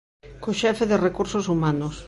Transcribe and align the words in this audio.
Co 0.43 0.51
xefe 0.61 0.85
de 0.91 0.97
Recursos 1.07 1.45
Humanos. 1.51 1.95